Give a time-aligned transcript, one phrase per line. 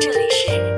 [0.00, 0.69] 这里是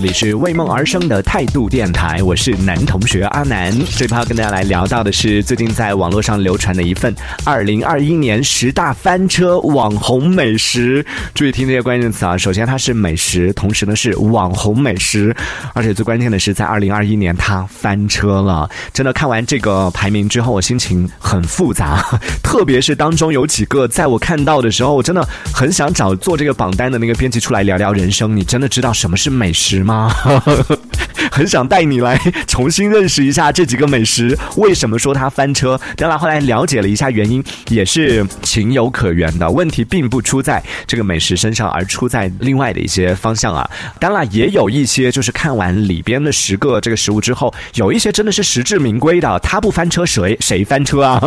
[0.00, 3.70] 这里是为梦而生的态度电台，我是男同学阿南。
[3.98, 7.14] 这趴跟大家来聊到的是最近在网络上流传的一份
[7.44, 11.04] 二零二一年十大翻车网红美食。
[11.34, 12.34] 注意听这些关键词啊！
[12.34, 15.36] 首先它是美食，同时呢是网红美食，
[15.74, 18.70] 而且最关键的是在二零二一年它翻车了。
[18.94, 22.02] 真的看完这个排名之后，我心情很复杂，
[22.42, 25.22] 特别是当中有几个在我看到的时候，我真的
[25.52, 28.34] 很想找做这个榜单的那个编辑出来聊聊人生。
[28.34, 29.89] 你真的知道什么是美食吗？
[29.90, 30.42] 啊
[31.30, 35.78] 很想带你来重新认识一下这几个美食，为什么说它翻车？
[35.96, 39.48] 当然后来了解了一下原因，也是情有可原的。
[39.48, 43.68] 问题并不出在这个美食身上，而出在另外的一些方向啊。
[43.98, 51.20] 当然也有一些就是看完里边的十个这个食物之后，有一些真的是实至名归的，它不翻车谁谁翻车啊？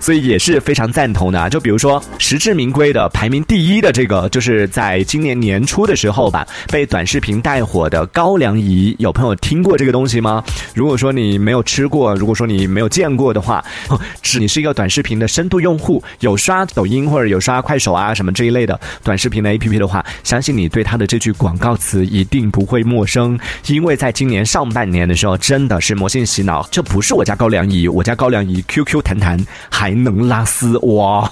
[0.00, 1.48] 所以也是非常赞同的啊。
[1.48, 8.94] 就比如说实至名归的排名第一的这个，就是在今年年初的时候吧，被短视频带火的高粱饴。
[8.98, 10.42] 有朋友听过这个东西吗？
[10.74, 13.64] 如果说你没有吃过，如果说你没有见过的话，
[14.22, 26.66] 是你是一个短视频的深度用户，有刷抖音或者有刷快手啊什么这一类的短视频的 APP 的话，相信你对它的这句广告词一定不会陌生，因为在今年上半年的时候，真的是魔性洗脑。
[26.70, 29.38] 这不是我家高粱饴，我家高粱饴 QQ 弹弹
[29.76, 31.30] 还能拉丝，哇，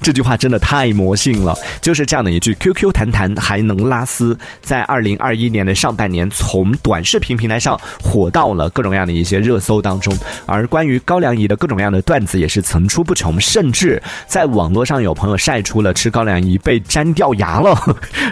[0.00, 1.54] 这句话真的太魔性了。
[1.82, 17.78] 就是这样的一句 QQ 弹弹还能拉丝，在二零二一年的上半年从短视频平台上火到了各种各样的一些热搜当中，而关于高粱饴的各种各样的段子也是层出不穷，甚至在网络上有朋友晒出了吃高粱饴被粘掉牙了，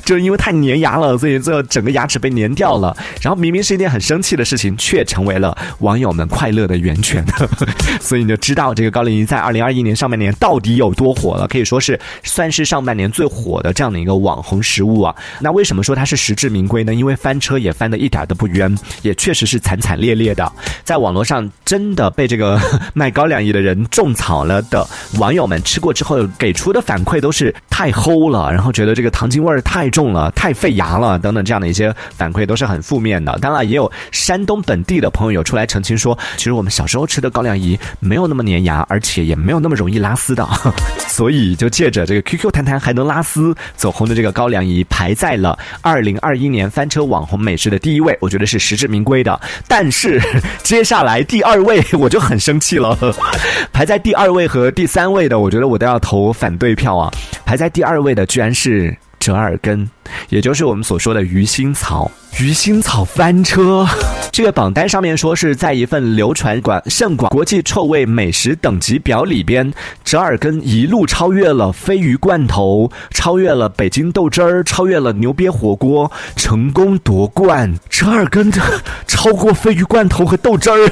[0.06, 2.96] 就是因为太粘牙了，所以这整个牙齿被粘掉了。
[3.20, 7.22] 然后明明是一件很生气的事情，却成为了网友们快乐的源泉。
[8.00, 15.12] 所以你就知道这个高粱饴在二二零二一年上半年到底有多火了，可以说是算是上半年最火的这样的一个网红食物啊。
[15.40, 16.94] 那为什么说它是实至名归呢？
[16.94, 20.52] 因为翻车也翻的一点都不冤，也确实是惨惨烈烈的。
[20.84, 22.60] 在网络上真的被这个
[22.94, 24.86] 卖高粱饴的人种草了的
[25.18, 33.36] 网友们吃过之后给出的反馈都是太齁了，然后觉得这个糖精味儿太重了，太费牙了等等这样的一些反馈都是很负面的。
[33.40, 40.46] 当然也有山东本地的朋友有出来澄清说，其实我们小时候吃的高粱饴没有那么粘牙，而且也没有那么容易拉丝的。
[41.08, 49.38] 所以就借着这个 QQ 弹弹还能拉丝走红的这个高粱饴，排在了二零二一年翻车网红美食的第一位，我觉得是实至名归的。
[49.66, 50.20] 但是
[50.62, 52.96] 接下来第二位我就很生气了，
[53.72, 57.10] 排在第二位和第三位的，我觉得我都要投反对票啊！
[57.44, 59.88] 排在第二位的居然是折耳根，
[60.28, 62.10] 也就是我们所说的鱼腥草。
[62.38, 63.84] 鱼腥草翻车，
[64.32, 69.72] 这个榜单上面说是在一份流传广甚广国际臭味美食等级表里边，
[70.04, 77.74] 折耳根一路超越了鲱鱼罐头，超越了北京豆汁儿，超越了牛瘪火锅，成功夺冠。
[77.88, 78.60] 折耳根的
[79.06, 80.88] 超过鲱鱼罐头和豆汁儿，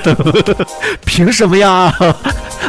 [1.07, 1.95] 凭什么呀？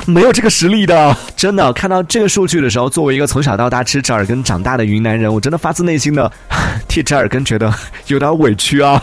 [0.05, 6.31] 没有这个实力的，真的看到这个数据的时候，作为一个从小到大吃折耳根长大的云南人，我真的发自内心的
[6.87, 7.73] 替折耳根觉得
[8.07, 9.01] 有点委屈啊。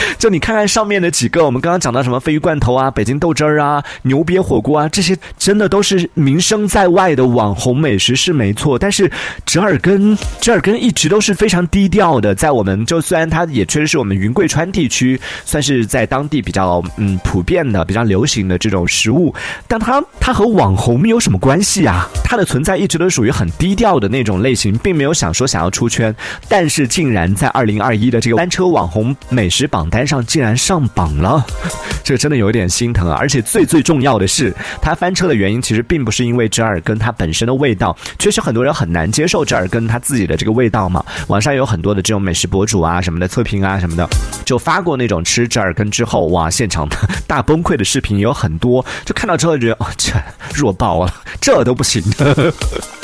[0.18, 8.78] 就你看看上面的几个，我们刚刚讲到什么鲱鱼罐头啊、北京豆汁儿啊、牛瘪火锅啊，这些真的都是名声在外的网红美食是没错。
[8.78, 9.10] 但是
[9.46, 19.34] 折耳根，折耳根一直都是非常低调的，在我们就虽然它也确实是我们云贵川地区算是在当地比较嗯普遍的、比较流行的这种食物，
[19.66, 22.08] 但它它和网红有什么关系啊？
[22.24, 26.14] 它的存在一直都属于很低调的那种类型，并没有想说想要出圈，
[26.48, 30.08] 但是竟然在二零二一的这个单车网红美食榜单。
[30.08, 31.44] 上竟然上榜了，
[32.02, 33.18] 这真的有点心疼啊！
[33.20, 41.04] 而且最最重要的是，它翻车的原因其实并不是因为折耳根它本身的味道，确实很多人很难接受折耳根它自己的这个味道嘛。
[41.26, 44.08] 网上有很多的这种美食博主啊什么的测评啊什么的，
[44.46, 46.88] 就发过那种吃折耳根之后哇现场
[47.26, 50.14] 大崩溃的视频有很多，就看到之后觉得哦这
[50.54, 52.02] 弱爆了，这都不行。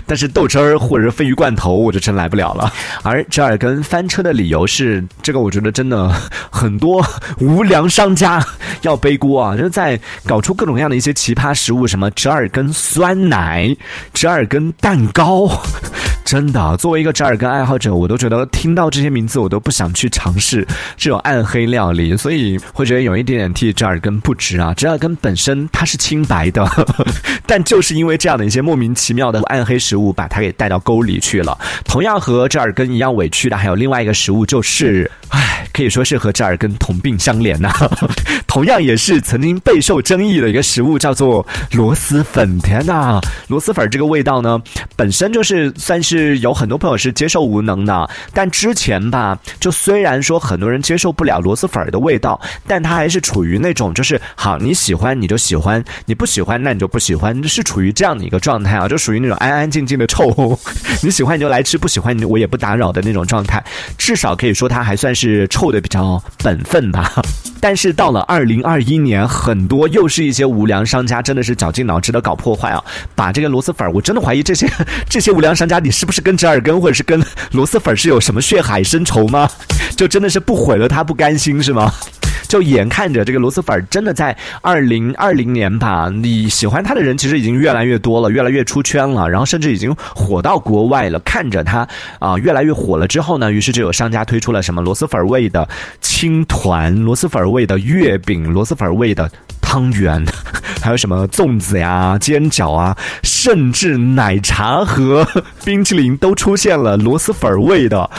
[0.06, 2.72] 但是豆汁儿或者是鲱鱼罐头，我就真来不了了。
[3.02, 6.08] 而折耳根翻车的理由是，这个我觉得真的
[6.50, 7.04] 很多
[7.38, 8.44] 无良商家
[8.82, 13.76] 要背锅啊，就是在搞出各种各样的一些奇葩食物，什么折耳根酸奶、
[14.12, 15.48] 折耳根蛋糕。
[16.30, 20.64] 真的，作为一个折耳根爱好者，我都觉得听到这些名字，我都不想去尝试
[20.96, 24.72] 这种暗黑料理，所以会觉得有一点点替折耳根不值啊。
[24.74, 26.64] 折耳根本身它是清白的，
[27.46, 31.58] 但就是因为这样的一些莫名其妙的暗黑食物，把它给带到沟里去了。
[31.84, 37.72] 同样和折耳根一样委屈的，还有另外一个食物，就是唉，可以说是和折耳根同病相怜呐。
[38.46, 42.56] 同样也是曾经备受争议的一个食物，叫做螺蛳粉。
[42.60, 44.60] 天呐，螺蛳粉这个味道呢，
[44.94, 48.08] 本身就是算是是有很多朋友是接受无能的。
[48.32, 60.30] 但之前吧，就虽然说很多人接受不了螺蛳粉的味道，但它还是处于那种就是好你喜欢你就喜欢，你不喜欢那你就不喜欢，是处于这样的一个状态啊，就属于那种安安静静的臭。
[61.02, 63.62] 你喜欢你就来吃，不喜欢你我也不打扰的那种状态。
[63.96, 67.10] 至少可以说它还算是臭的比较本分吧。
[67.62, 72.82] 但是到了二零二一年，很多又是一些无良商家，真的是绞尽脑汁的搞破坏啊！
[73.14, 74.66] 把这个螺蛳粉，我真的怀疑这些
[75.08, 77.22] 这些无良商家，你是不是跟折耳根或者是跟
[77.52, 79.48] 螺蛳粉是有什么血海深仇吗？
[79.96, 81.88] 就真的是不毁了他不甘心是吗？
[82.48, 91.20] 就眼看着这个螺蛳粉真的在二零二零年吧，你喜欢它的人其实已经越来越多了，越来越出圈了，然后甚至已经火到国外了。
[91.20, 91.86] 看着它
[92.18, 95.68] 啊越来越火了之后呢，于是就有商家推出了什么螺蛳粉味的
[96.00, 99.30] 青团、螺蛳粉味的月饼、螺蛳粉味的
[99.70, 100.20] 汤圆，
[100.82, 105.24] 还有什么粽子呀、煎饺啊，甚至奶茶和
[105.64, 108.10] 冰淇淋都出现了螺蛳粉味的。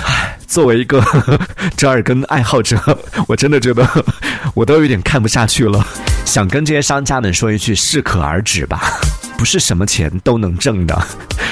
[0.47, 1.03] 作为一个
[1.75, 2.79] 折耳根爱好者，
[3.27, 3.85] 我真的觉得
[4.53, 5.85] 我都有点看不下去了，
[6.23, 8.81] 想跟这些商家们说一句：适可而止吧，
[9.37, 10.97] 不是什么钱都能挣的。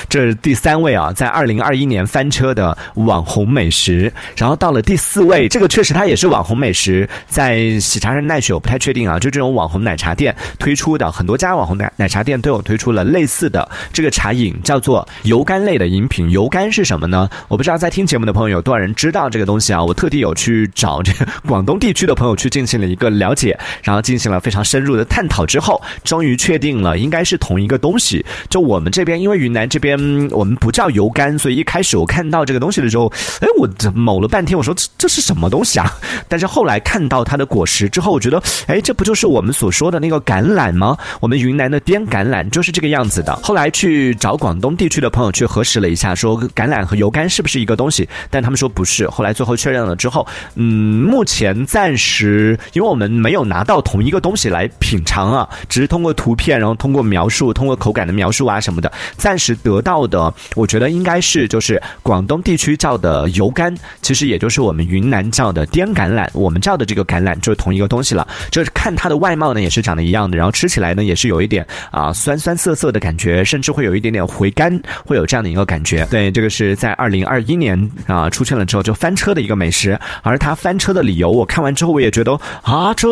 [0.08, 16.30] 这是第三位啊，在二零二一年翻车的网红美食，然后到了第四位，这个确实它也是网红美食，在喜茶人奈雪我不太确定啊，就这种网红奶茶店推出的，很多家网红奶奶茶店都有推出了类似的这个茶饮，叫做油甘类的饮品。
[16.32, 17.30] 油甘是什么呢？
[17.48, 19.84] 我不知道在听节目的朋友有多少人知道这个东西啊？
[19.84, 28.26] 我特地有去找这个广东地区的朋友去进行了一个了解，然后进行了非常深入的探讨之后，终于确定了应该是同一个东西。
[28.50, 29.89] 就我们这边，因为云南这边。
[29.98, 35.92] 嗯，我们不叫油柑，所以一开始我看到这个东西的时候，哎，我某了半天，我说这这是什么东西啊？
[36.28, 40.98] 但是后来看到它的果实之后，我觉得，哎，这不就是我们所说的那个橄榄吗？
[41.20, 43.36] 我们云南的滇橄榄就是这个样子的。
[43.38, 48.08] 后来去找广东地区的朋友去核实了一下，说橄榄和油柑是不是一个东西？
[48.30, 49.10] 但他们说不是。
[49.10, 50.26] 后来最后确认了之后，
[50.56, 60.34] 嗯，目前暂时，因为我们没有拿到同一个东西来品尝啊，只是通过图片，然后通过描述，通过口感的描述啊什么的，暂时得到的。
[60.56, 66.28] 我觉得应该是就是广东地区叫的油柑，其实也就是我们云南叫的滇橄榄。
[66.34, 68.28] 我们叫的这个橄榄就是同一个东西了。
[68.52, 76.06] 就是看它的外貌呢，也是长得一样的，然后吃起来呢，也是有一点啊酸酸涩涩的感觉，甚至会有一点点回甘，会有这样的一个感觉。
[76.10, 80.00] 对，这个是在二零二一年啊出现了之后就翻车的一个美食。
[80.24, 83.08] 而它翻车的理由，我看完之后我也觉得啊，这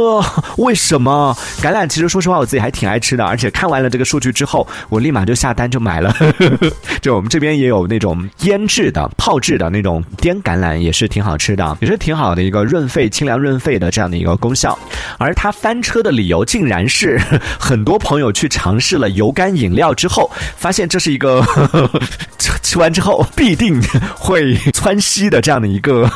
[0.58, 1.88] 为什么橄榄？
[1.88, 6.14] 其实说实话，我自己还挺爱吃的，而且看完了这个数据之后，我立马就下单就买了。
[7.02, 14.78] 就我们这边也有那种腌制的、泡制的那种滇橄榄，也是挺好吃的，也是挺好的一个润肺、清凉润肺的这样的一个功效。
[15.18, 17.20] 而它翻车的理由，竟然是
[17.60, 21.44] 很多朋友去尝试了油甘饮料之后，发现这是一个
[22.62, 23.82] 吃完之后必定
[24.16, 26.10] 会窜稀的这样的一个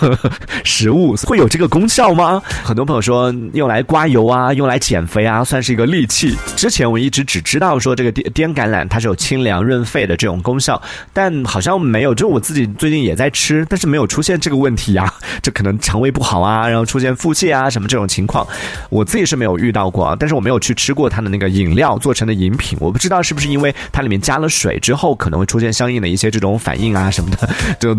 [0.63, 2.41] 食物，会有这个功效吗？
[2.63, 6.35] 很多朋友说用来刮油啊，用来减肥啊，算是一个利器。
[6.55, 10.81] 之前我一直只知道说这个滇滇橄榄它是有清凉润肺的这种种功效。
[11.13, 15.11] 但好像没有，就我自己最近也在吃，但是没有出现这个问题呀。
[15.41, 18.47] 这可能肠胃不好啊，然后出现腹泻啊什么这种情况，
[18.89, 20.15] 我自己是没有遇到过。
[20.19, 27.49] 但是我没有去吃过它的那个饮料做成的饮品，我不知道是不是因为它里面加了水之后，可能会出现相应的一些这种反应啊什么的。
[27.79, 27.95] 就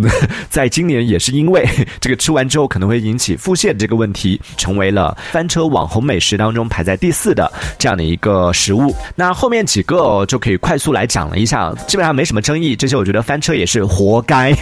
[0.48, 1.68] 在今年也是因为
[2.00, 8.94] 这个吃完之后可能会引起腹泻这个问题，成为了翻车网红美食当中排在第四的这样的一个食物。
[9.16, 12.76] 那后面几个就可以快速来讲了一下，基本上没没什么争议。
[12.76, 14.56] 这些我觉得翻车也是活该。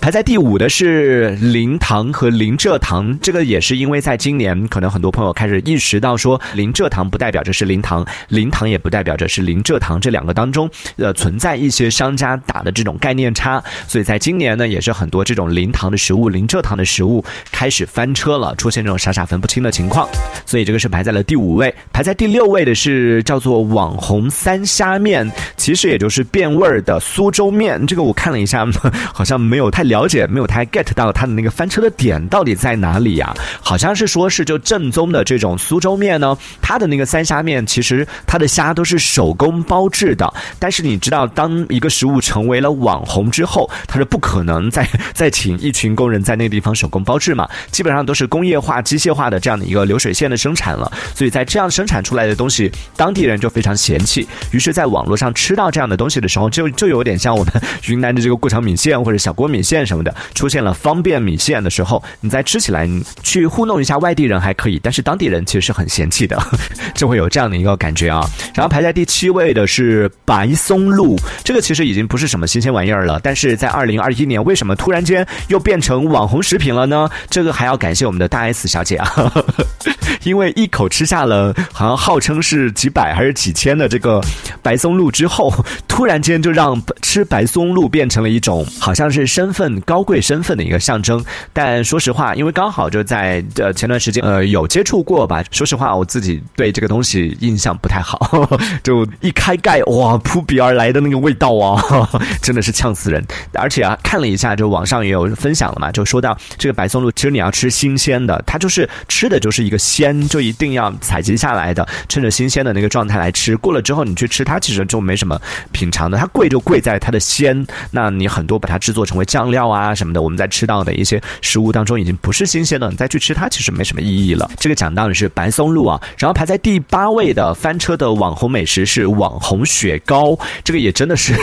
[0.00, 20.08] 排在第五的是零糖和零蔗糖，这个也是因为在今年，可能很多朋友开始意识到说，零蔗糖不代表着是零糖，零糖也不代表着是零蔗糖，这两个当中呃存在一些商家打的这种概念差，所以在今年呢，也是很多这种零糖的食物、零蔗糖的食物开始翻车了，出现这种傻傻分不清的情况，
[20.46, 21.74] 所以这个是排在了第五位。
[21.92, 26.93] 排在第六位的是叫做网红三虾面，其实也就是变味儿的。
[27.00, 28.66] 苏州面，这个我看了一下，
[29.12, 33.34] 好像没有太了解，没有太 get 到它的那个翻车的点到底在哪里呀？
[33.60, 57.52] 好像是说是就正宗的这种苏州面呢，它的那个三虾面其实它的虾都是手工包制的，但是你知道，当一个食物成为了网红之后，它是不可能再 再请一群工人在那个地方手工包制嘛，基本上都是工业化、机械化的这样的一个流水线的生产了，所以在这样生产出来的东西，当地人就非常嫌弃，于是在网络上吃到这样的东西的时候，就就就有点像我们
[57.86, 66.38] 云南的这个过桥米线或者小锅米线什么的，出现了方便米线的时候，你再吃起来，你去糊弄一下外地人还可以，但是当地人其实是很嫌弃的，
[66.94, 68.28] 就会有这样的一个感觉啊。
[68.54, 77.08] 然后排在第七位的是白松露，这个其实已经不是什么新鲜玩意儿了，但是在二零二一年，为什么突然间又变成网红食品了呢？
[77.30, 79.32] 这个还要感谢我们的大 S 小姐啊，
[80.24, 84.20] 因为一口吃下了好像号称是几百还是几千的这个
[84.60, 85.50] 白松露之后，
[85.88, 91.24] 突然间就让吃白松露变成了一种好像是身份高贵身份的一个象征。
[91.52, 98.48] 但说实话，因为刚好就在呃前段时间呃有接触过吧，说实话我自己对这个东西印象不太好，
[98.82, 101.82] 就一开盖哇扑鼻而来的那个味道啊，
[102.42, 103.24] 真的是呛死人。
[103.52, 113.56] 而且啊看了一下，就网上也有分享了嘛，就说到这个白松露，其实你要吃新鲜的，它就是吃的就是一个鲜，就一定要采集下来的，趁着新鲜的那个状态来吃。
[113.56, 115.40] 过了之后你去吃它，其实就没什么
[115.72, 116.18] 品尝的。
[116.18, 124.48] 它贵就贵在它的鲜，那你很多把它制作成为酱料啊什么的，我们在吃到的一些食物当中已经不是新鲜的，你再去吃它其实没什么意义了。
[124.56, 131.34] 这个讲到的是白松露啊，然后排在第八位的翻车的网红美食是网红雪糕，这个也真的是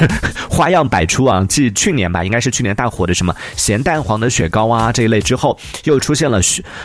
[0.50, 1.46] 花样百出啊。
[1.50, 6.40] 继去年吧，应该是去年大火的什么咸蛋黄的雪糕啊这一类之后，又出现了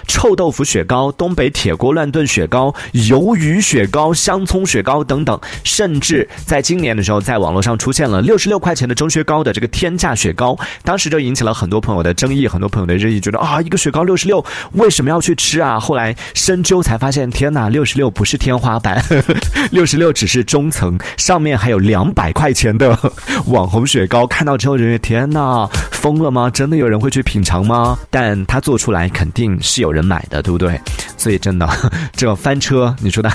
[0.08, 15.78] 臭豆腐雪糕、东北铁锅乱炖雪糕、鱿鱼雪糕、香葱雪糕等等，甚至在今年的时候，在网络上出现了六十六块钱的钟薛高的这个天价雪糕，当时就引起了很多朋友的争议，很多朋友的热议，觉得啊，一个雪糕六十六，为什么要去吃啊？
[15.78, 19.02] 后来深究才发现，天哪，六十六不是天花板，
[19.70, 22.98] 六十六只是中层，上面还有两百块钱的
[23.46, 24.26] 网红雪糕。
[24.26, 26.50] 看到之后，觉得天哪，疯了吗？
[26.50, 27.98] 真的有人会去品尝吗？
[28.10, 30.80] 但他做出来肯定是有人买的，对不对？
[31.16, 31.68] 所以真的，
[32.14, 33.30] 这翻车，你说的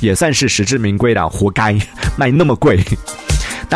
[0.00, 1.76] 也算是实至名归的，活该
[2.16, 2.82] 卖那么贵。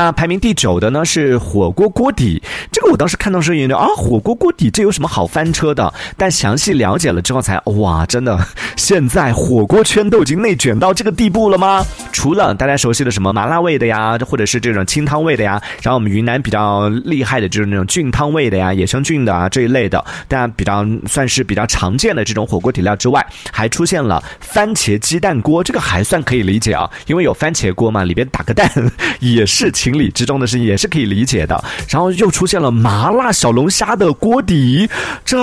[0.01, 2.43] 那排名第九的呢是火锅锅底，
[2.73, 5.93] 这个我当时看到时候也觉得啊，火锅锅底这有什么好翻车的？
[6.17, 8.39] 但详细了解了之后才哇，真的，
[8.77, 11.85] 现在火锅圈都已经内卷到这个地步了吗？
[12.13, 28.67] 除了大家熟悉的什么麻辣味的呀，或者是这种清汤味的呀，然后我们云南比较厉害的就是那种菌汤味的呀，野生菌的啊这一类的，大家比较算是比较常见的这种火锅底料之外，还出现了番茄鸡蛋锅，这个还算可以理解啊，因为有番茄锅嘛，里边打个蛋
[29.21, 31.63] 也是清情理之中的事情，也是可以理解的。
[31.89, 34.89] 然后又出现了麻辣小龙虾的锅底，
[35.25, 35.37] 这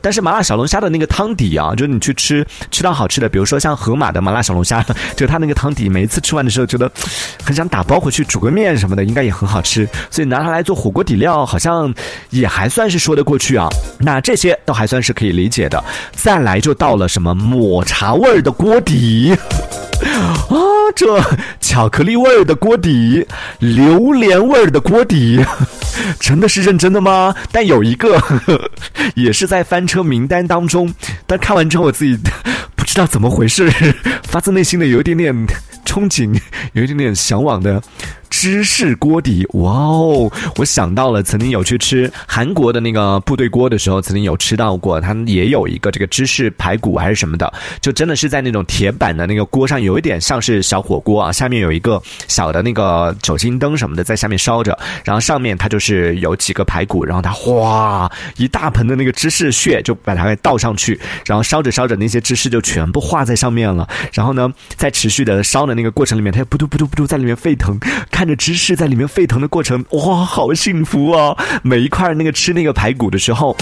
[0.00, 4.84] 但是麻辣小龙虾的那个汤底啊，就是你去吃吃到好吃的，比如说像盒马的麻辣小龙虾，
[5.16, 6.90] 就它那个汤底，每一次吃完的时候觉得
[7.42, 9.88] 很想打包回去煮个面什么的，应该也很好吃。
[10.10, 11.92] 所以拿它来做火锅底料，好像
[12.30, 13.68] 也还算是说得过去啊。
[13.98, 15.82] 那这些都还算是可以理解的。
[16.12, 19.36] 再来就到了什么抹茶味儿的锅底。
[20.02, 20.56] 啊，
[20.94, 21.20] 这
[21.60, 23.26] 巧克力味儿的锅底，
[23.58, 25.44] 榴莲味儿的锅底，
[26.18, 27.34] 真的是认真的吗？
[27.50, 28.20] 但有一个
[29.14, 30.92] 也是在翻车名单当中，
[31.26, 32.18] 但看完之后我自己
[32.74, 33.70] 不知道怎么回事，
[34.24, 35.34] 发自内心的有一点点
[35.84, 36.38] 憧憬，
[36.72, 37.82] 有一点点向往的。
[38.42, 40.28] 芝士锅底，哇哦！
[40.56, 67.78] 我想到了，曾经有去吃韩国的那个部队锅的时候，曾经有吃到过，他们也有一个这个芝士排骨还是什么的，就真的是在那种铁板的那个锅上，有一点像是小火锅啊，下面有一个小的那个酒精灯什么的在下面烧着，然后上面它就是有几个排骨，然后它哗一大盆的那个芝士屑就把它给倒上去，然后烧着烧着那些芝士就全部化在上面了，然后呢，在持续的烧的那个过程里面，它不嘟不嘟不嘟在里面沸腾。
[68.10, 71.36] 看着芝士在里面沸腾的过程，哇，好幸福啊！
[71.62, 73.56] 每一块那个吃那个排骨的时候，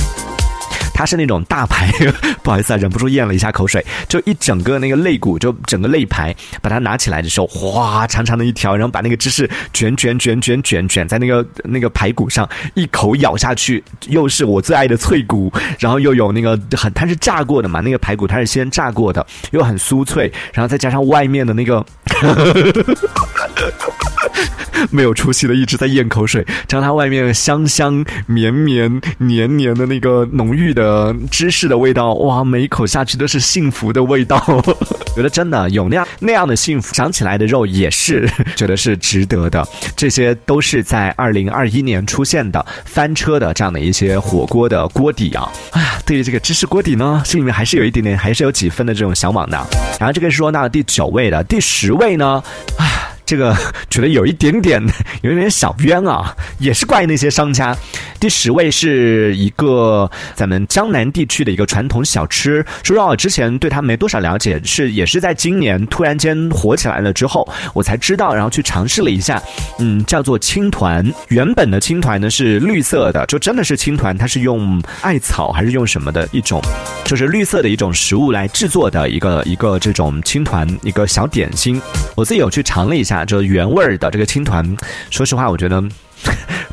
[0.95, 1.91] 它是那种大排，
[2.43, 21.85] 不好意思啊，忍不住咽了一下口水，就一整个那个肋骨，就整个肋排，把它拿起来的时候，哗，长长的一条，然后把那个芝士卷卷卷卷卷卷在那个那个排骨上，一口咬下去，又是我最爱的脆骨，然后又有那个很，它是炸过的嘛，那个排骨它是先炸过的，又很酥脆，然后再加上外面的那个。
[24.91, 34.41] 没有出息的一直在咽口水，将它外面香香绵绵黏黏的那个浓郁的芝士的味道，哇，每一口下去都是幸福的味道。
[35.15, 39.67] 觉得真的有那样那样的幸福，想起来的肉也是 觉得是值得的。
[39.97, 45.51] 这些都是在二零二一年出现的翻车的这样的一些火锅的锅底啊。
[45.73, 49.59] 哎呀，对于这个芝士锅底呢，心里面还是有一点点，还是有几分的这种向往的。
[49.99, 52.43] 然后这个是说到第九位的，第十位呢，
[52.79, 53.00] 唉。
[53.31, 53.57] 这个
[53.89, 54.85] 觉得有一点点，
[55.23, 57.77] 有一点小冤啊，也是怪那些商家。
[58.19, 69.41] 第十位是一个咱们江南地区的一个传统小吃，说实话，我之前对它没多少了解，是也是在今年突然间火起来了之后，我才知道，然后去尝试了一下。
[69.79, 71.09] 嗯，叫做青团。
[71.29, 76.61] 原本的青团呢是绿色的，就真的是青团，它是用艾草还是用什么的一种，
[77.05, 81.81] 就是绿色的一种食物来制作的一个一个这种青团，一个小点心。
[82.17, 83.20] 我自己有去尝了一下。
[83.25, 84.77] 就原味儿的这个青团，
[85.11, 85.83] 说实话，我觉得。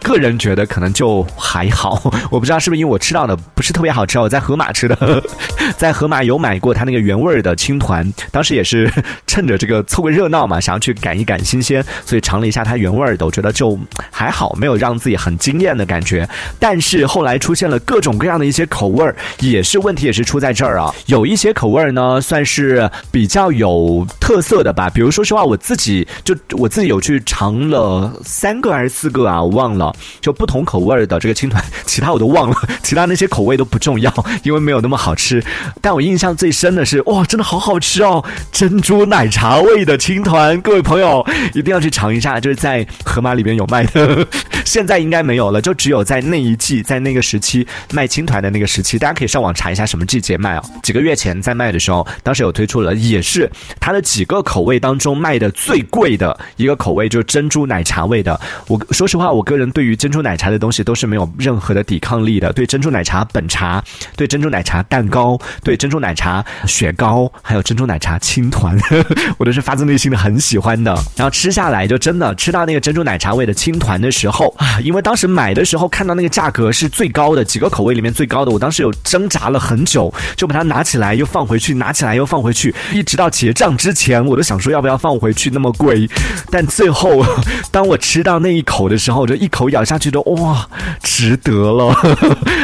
[0.08, 4.18] 个人觉得可能就还好， 我不知道是不是因为我吃到的不是特别好吃。
[4.18, 5.24] 我在盒马吃的，
[5.78, 8.92] 在盒马有买过它那个原味的青团，当时也是
[9.28, 13.78] 趁着这个凑个热闹嘛，想要去赶一赶新鲜，所以尝了一下它原味的，我觉得就
[14.12, 16.28] 还好，没有让自己很惊艳的感觉。
[16.58, 20.94] 但是后来出现了各种各样的一些口味儿，也是问题也是出在这儿啊。
[21.08, 24.90] 有一些口味儿呢，算是比较有特色的吧。
[24.90, 29.94] 比如说实话，我自己就我自己有去尝了三个还是四个啊，我忘了。
[30.22, 34.14] 就不同口味的这个青团，其他我都忘了，其他那些口味都不重要，
[34.44, 35.44] 因为没有那么好吃。
[35.82, 38.24] 但我印象最深的是，哇，真的好好吃哦！
[38.52, 44.26] 珍珠奶茶味的青团，各位朋友一定要去尝一下，就是在盒马里面有卖的，
[44.66, 50.64] 现在应该没有了，就只有在那一季，在那个时期卖青团的那个时期，大家可以上网查一下什么季节卖哦。
[50.84, 53.50] 几个月前在卖的时候，当时有推出了，也是
[53.80, 58.40] 它的几个口味当中卖的最贵的一个口味，就是珍珠奶茶味的。
[58.68, 63.84] 我说实话，我个人对珍珠奶茶的东西都是没有任何的抵抗力的，对珍珠奶茶本茶，
[64.16, 68.78] 对珍珠奶茶蛋糕，对珍珠奶茶雪糕，还有珍珠奶茶青团，
[69.38, 70.94] 我都是发自内心的很喜欢的。
[71.16, 86.10] 然后吃下来就真的吃到那个珍珠奶茶味的青团的时候啊，因为当时买的时候看到那个价格是最高的，几个口味里面最高的，我当时有挣扎了很久，就把它拿起来又放回去，拿起来又放回去，一直到结账之前，我都想说要不要放回去那么贵，
[86.52, 87.26] 但最后
[87.72, 89.88] 当我吃到那一口的时候，就一口咬。
[89.88, 90.68] 下去的哇，
[91.02, 91.96] 值得了，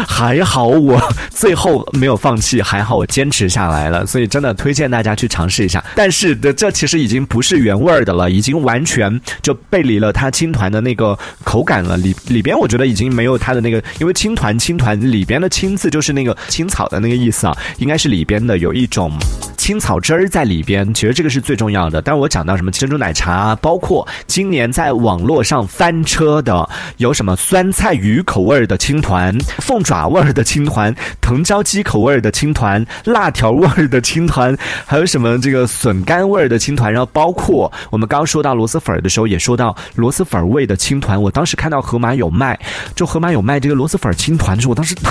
[0.06, 5.82] 还好我最后没有放弃，还好我坚持下来了，所以真的推荐大家去尝试一下。
[5.96, 11.96] 但是的，这其实已经不是原味儿的了，已经完全就背离了它青团的那个口感了。
[11.96, 19.10] 里里边我觉得已经没有它的那个，因为青团青团里边的青字就是那个青草的那个意思啊，应该是里边的有一种。
[19.56, 22.02] 青草汁儿在里边，其实这个是最重要的。
[22.02, 36.92] 但是我讲到什么珍珠奶茶，包括今年在网络上翻车的，有什么酸菜鱼口味的青团、凤爪味的青团、藤椒鸡口味的青团、辣条味的青团，还有什么这个笋干味的青团。
[36.92, 41.22] 然后包括我们刚说到螺蛳粉的时候，也说到螺蛳粉味的青团。
[41.22, 42.60] 我当时看到盒马有卖，
[42.96, 44.96] 就盒马有卖这个螺蛳粉青团的时候，我当时。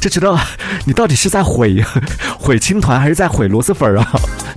[0.00, 0.38] 就觉得
[0.84, 1.82] 你到底是在毁
[2.38, 4.06] 毁青团还是在毁螺蛳粉啊？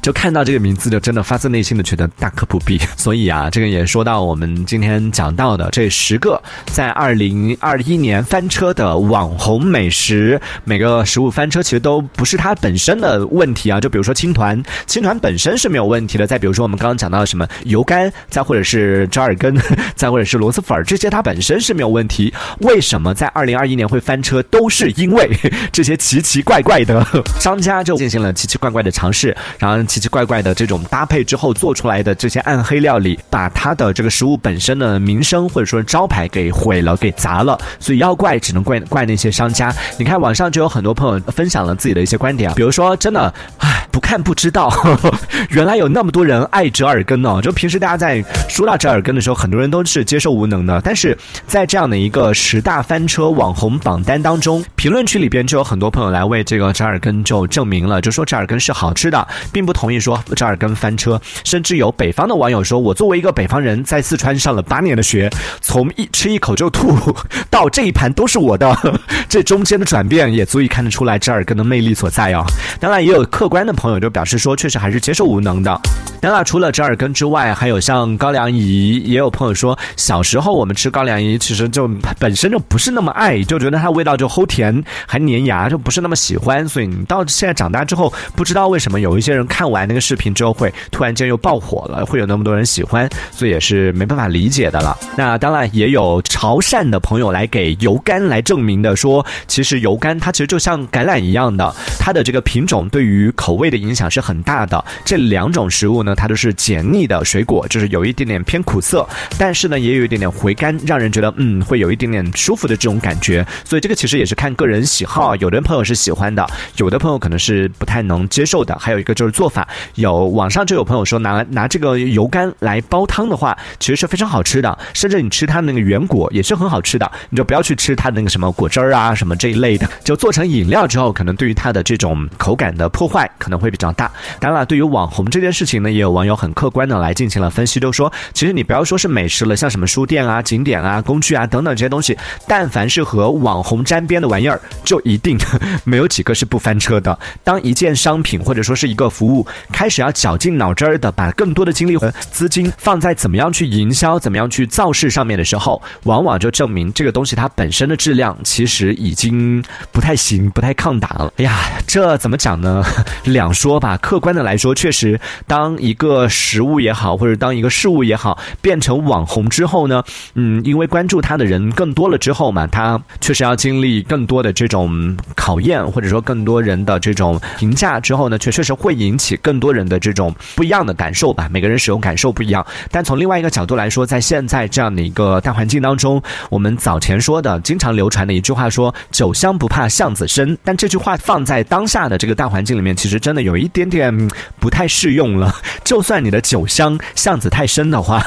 [0.01, 2.79] 就看到这个名字，就真的发自内心的觉得大可不必。
[2.95, 13.79] 所以啊，这个也说到我们今天讲到的这十个在二零二一年翻车的网红美食，每个食物翻车其实都不是它本身的问题啊。
[13.79, 16.25] 就比如说青团，青团本身是没有问题的。
[16.25, 19.55] 再比如说我们刚刚讲到什么油干，再或者是折耳根，
[19.95, 22.33] 再或者是螺蛳粉这些它本身是没有问题。
[22.59, 24.41] 为什么在二零二一年会翻车？
[24.43, 25.29] 都是因为
[25.71, 27.05] 这些奇奇怪怪的
[27.39, 29.83] 商家就进行了奇奇怪怪的尝试，然后。
[29.89, 37.59] 奇奇怪怪的这种搭配之后做出来的这些暗黑料理，把它的这个食物本身的名声或者说招牌给毁了，给砸了。
[37.79, 39.73] 所以要怪只能怪怪那些商家。
[39.97, 44.71] 你看网上就有很多朋友分享了自己的一些观点，比如说真的，唉，不看不知道，
[45.49, 47.41] 原来有那么多人爱折耳根呢。
[47.41, 50.79] 就平时大家在说到折耳根的时候，很多人都是接受无能的。
[50.83, 59.69] 但是在这样的一个十大翻车网红榜单当中，评论区里边就有很多朋友来为这个折耳根就证明了，就说折耳根是好吃的，并不。
[59.79, 65.29] 同意说折耳根翻车，甚至有北方的网友说：“我作为一个北方人，在四川上了八年的学，
[65.61, 67.15] 从一吃一口就吐，
[67.49, 68.77] 到这一盘都是我的，
[69.29, 72.43] 这中间的转变也足以看得出来折耳根的魅力所在哦！
[72.77, 73.71] 当然，也有客观的。
[73.71, 75.79] 朋友就表示说，确实还是接受无能的。
[76.19, 81.89] 当然，除了折耳根之外，还有像高粱饴，也有朋友说，小时候我们吃高粱饴，其实就
[82.19, 86.67] 本身就不是那么爱，就觉得它味道就齁甜，还粘牙，就不是那么喜欢。
[86.67, 94.97] 所以你到现在长大之后，不知道为什么有一些人看完那个视频之后，会突然间又爆火了，会有那么多人喜欢，所以也是没办法理解的了。
[95.17, 104.83] 那当然也有潮汕的朋友来给油柑来证明的，说其实油柑它其实就像橄榄一样的，它的这个品种对于口味的影响是很大的。
[105.05, 106.15] 这两种食物呢。
[106.19, 113.45] 它都是解腻的水果，就是有一点点偏苦涩，但是呢，也有一点点回甘，让人觉得嗯，会有一点点舒服的这种感觉。
[113.63, 118.77] 所以这个其实也是看个人喜好，有的朋友是喜欢的，有的朋友可能是不太能接受的。
[118.79, 119.58] 还有一个就是做法，
[119.95, 127.11] 有网上就有朋友说拿来拿这个油柑来煲汤的话，其实是非常好吃的，甚至你吃它那个原果也是很好吃的。
[127.29, 134.11] 你就不要去吃它那个什么果汁儿啊什么这一类的，就做成饮料之后，可能对于它的这种口感的破坏可能会比较大。
[134.39, 135.89] 当然，对于网红这件事情呢。
[135.89, 142.17] 也有网友很客观的来进行了分析，都说其实你不要说是美食了，像什么书店啊、景点啊、工具啊等等这些东西，
[142.47, 145.37] 但凡是和网红沾边的玩意儿，就一定
[145.83, 147.17] 没有几个是不翻车的。
[147.43, 161.33] 当一件商品或者说是一个服务开始要绞尽脑汁儿的把更多的精力和资金放在怎么样去营销、怎么样去造势上面的时候，往往就证明这个东西它本身的质量其实已经不太行、不太抗打了。
[161.37, 161.57] 哎呀，
[161.87, 162.83] 这怎么讲呢？
[163.25, 163.97] 两说吧。
[163.97, 170.03] 客观的来说，确实当一个食物也好，或者当一个事物也好，变成网红之后呢，
[170.35, 181.47] 嗯，因为关注他的人更多了之后嘛，他确实要经历更多的这种考验，或者说更多人的这种评价之后呢，确确实会引起更多人的这种不一样的感受吧。
[181.51, 195.53] 每个人使用感受不一样，但从另外一个角度来说，在现在这样的一个大环境当中，我们早前说的经常流传的一句话说“酒香不怕巷子深”，但这句话放在当下的这个大环境里面，其实真的有一点点不太适用了。
[195.83, 198.23] 就算你的酒香巷子太深的话，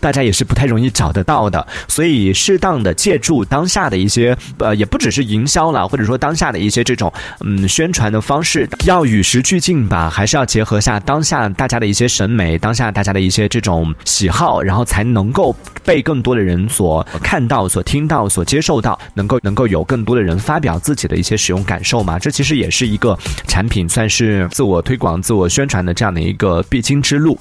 [0.00, 1.66] 大家也是不太容易找得到的。
[1.88, 22.18] 所以，适当的借助当下的一些，呃，也不只是营销了，或者说当下的一些这种，嗯，宣传的方式，要与时俱进吧，还是要结合下当下大家的一些审美，当下大家的一些这种喜好，然后才能够被更多的人所看到、所听到、所接受到，能够能够有更多的人发表自己的一些使用感受嘛？
[22.18, 27.00] 这其实也是一个产品算是自我推广、自我宣传的这样的一个必经。
[27.00, 27.38] 之路，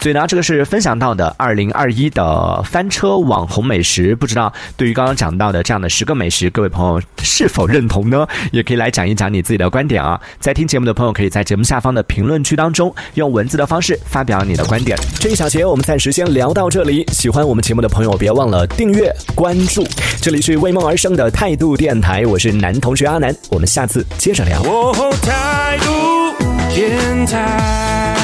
[0.00, 4.14] 所以呢，这个是分享到的二零二一的翻车网红美食。
[4.16, 8.26] 不知道对于刚刚讲到的这样的十个美食，各位朋友是否认同呢？
[8.50, 10.18] 也可以来讲一讲你自己的观点啊。
[10.40, 14.98] 在听节目的朋友，可以在节目下方的评论区当中用文字的方式发表你的观点。
[15.18, 17.04] 这一小节我们暂时先聊到这里。
[17.12, 19.86] 喜欢我们节目的朋友，别忘了订阅关注。
[20.20, 24.62] 这里是为梦而生的态度电台，我是男同学阿南，我们下次接着聊。
[25.22, 25.90] 态度
[26.74, 28.23] 电台。